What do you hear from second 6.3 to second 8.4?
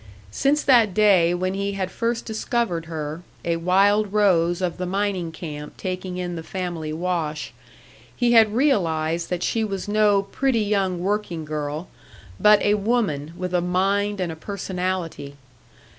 the family wash, he